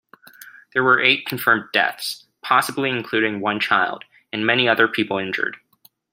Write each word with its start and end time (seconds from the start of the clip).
There 0.73 0.83
were 0.83 0.99
eight 0.99 1.27
confirmed 1.27 1.65
deaths, 1.73 2.25
possibly 2.41 2.89
including 2.89 3.39
one 3.39 3.59
child, 3.59 4.03
and 4.33 4.43
many 4.43 4.67
other 4.67 4.87
people 4.87 5.19
injured. 5.19 5.57